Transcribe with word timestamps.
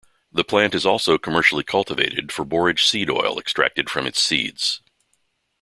The 0.31 0.43
plant 0.43 0.73
is 0.73 0.83
also 0.83 1.19
commercially 1.19 1.63
cultivated 1.63 2.31
for 2.31 2.43
borage 2.43 2.87
seed 2.87 3.07
oil 3.07 3.37
extracted 3.37 3.87
from 3.87 4.07
its 4.07 4.19
seeds. 4.19 4.81